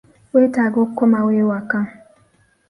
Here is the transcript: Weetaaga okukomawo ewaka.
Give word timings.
Weetaaga 0.33 0.77
okukomawo 0.83 1.29
ewaka. 1.41 1.79